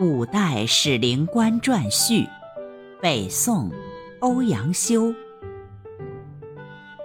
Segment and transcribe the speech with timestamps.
[0.00, 2.26] 五代史灵官传序，
[3.02, 3.70] 北宋，
[4.20, 5.12] 欧阳修。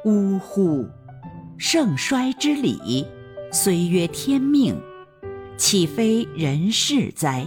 [0.05, 0.87] 呜呼！
[1.57, 3.05] 盛衰之理，
[3.51, 4.81] 虽曰天命，
[5.57, 7.45] 岂非人事哉？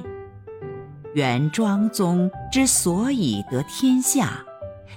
[1.14, 4.44] 原庄宗之所以得天下，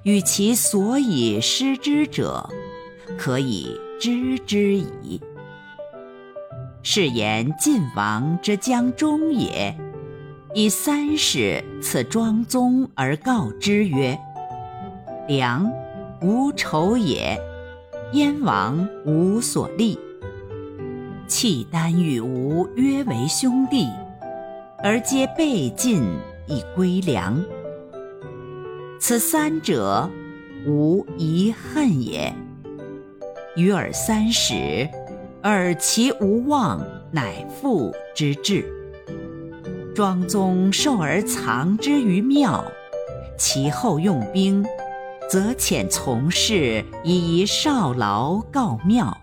[0.04, 2.50] 与其所以失之者，
[3.18, 5.22] 可以知之矣。
[6.84, 9.74] 是言晋王之将终也。
[10.54, 14.20] 以三使赐庄宗而告之曰
[15.26, 15.72] ：“良，
[16.22, 17.40] 无仇也。
[18.12, 19.98] 燕王无所立。
[21.26, 23.88] 契丹与吴约为兄弟，
[24.84, 26.04] 而皆被晋
[26.48, 27.42] 以归良。
[29.00, 30.10] 此三者，
[30.68, 32.34] 无遗恨也。
[33.56, 34.86] 与尔三使，
[35.42, 38.66] 尔其无望，乃父之志。”
[39.94, 42.64] 庄宗受而藏之于庙，
[43.38, 44.66] 其后用兵，
[45.30, 49.18] 则遣从事以少劳告庙，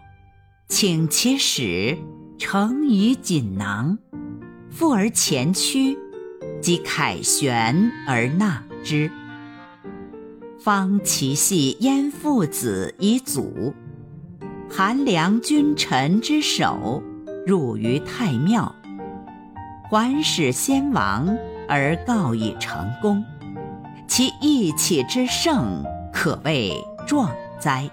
[0.69, 1.97] 请其使
[2.39, 3.97] 呈以锦囊，
[4.71, 5.97] 复而前驱，
[6.61, 9.11] 即凯旋而纳之。
[10.59, 13.73] 方其系燕父子以祖，
[14.69, 17.03] 韩良君臣之首，
[17.47, 18.75] 入于太庙。
[19.91, 21.35] 还使先王
[21.67, 23.25] 而告以成功，
[24.07, 27.89] 其义气之盛，可谓壮哉！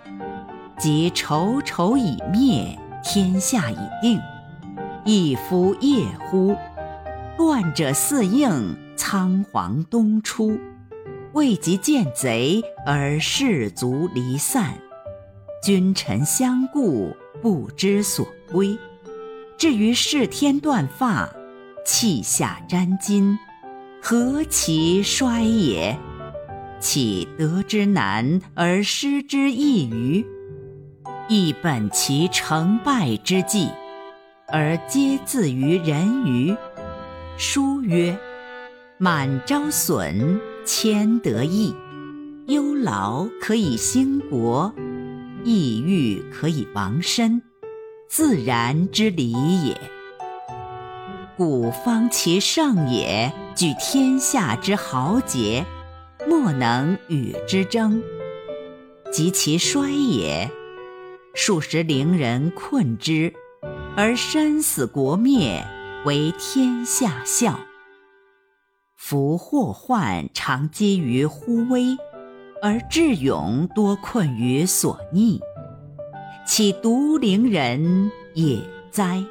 [0.78, 4.20] 即仇仇已灭，天下已定，
[5.06, 6.54] 一夫夜乎？
[7.38, 10.60] 乱者四应，仓皇东出，
[11.32, 14.74] 未及见贼而士卒离散，
[15.64, 18.78] 君臣相顾，不知所归，
[19.58, 21.30] 至于视天断发。
[21.86, 23.38] 气下沾巾，
[24.02, 25.96] 何其衰也！
[26.80, 30.26] 岂得之难而失之易于？
[31.30, 33.70] 亦本其成败之际，
[34.48, 36.56] 而皆自于人于。
[37.38, 38.18] 书曰
[38.98, 41.74] ：“满招损，谦得益。
[42.48, 44.74] 忧劳可以兴国，
[45.44, 47.42] 抑郁可以亡身，
[48.08, 49.32] 自然之理
[49.66, 49.80] 也。”
[51.38, 55.66] 古方其盛也，举天下之豪杰，
[56.26, 58.02] 莫能与之争；
[59.12, 60.50] 及其衰也，
[61.34, 63.34] 数十陵人困之，
[63.98, 65.62] 而身死国灭，
[66.06, 67.60] 为天下笑。
[68.96, 71.98] 夫祸患常积于忽微，
[72.62, 75.42] 而智勇多困于所逆，
[76.48, 79.22] 岂独陵人也哉？